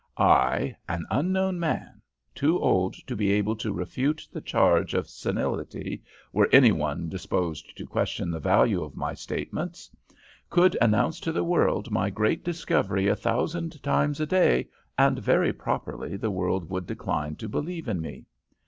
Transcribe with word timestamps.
I, 0.17 0.75
an 0.89 1.05
unknown 1.11 1.59
man 1.59 2.01
too 2.33 2.59
old 2.59 2.95
to 3.05 3.15
be 3.15 3.31
able 3.33 3.55
to 3.57 3.71
refute 3.71 4.27
the 4.33 4.41
charge 4.41 4.95
of 4.95 5.07
senility 5.07 6.01
were 6.33 6.49
any 6.51 6.71
one 6.71 7.07
disposed 7.07 7.77
to 7.77 7.85
question 7.85 8.31
the 8.31 8.39
value 8.39 8.81
of 8.83 8.95
my 8.95 9.13
statements 9.13 9.91
could 10.49 10.75
announce 10.81 11.19
to 11.19 11.31
the 11.31 11.43
world 11.43 11.91
my 11.91 12.09
great 12.09 12.43
discovery 12.43 13.05
a 13.07 13.15
thousand 13.15 13.83
times 13.83 14.19
a 14.19 14.25
day, 14.25 14.69
and 14.97 15.19
very 15.19 15.53
properly 15.53 16.17
the 16.17 16.31
world 16.31 16.67
would 16.71 16.87
decline 16.87 17.35
to 17.35 17.47
believe 17.47 17.87
in 17.87 18.01
me. 18.01 18.25